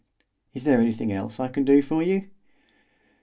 [0.55, 2.31] Is there anything else I can do for you?"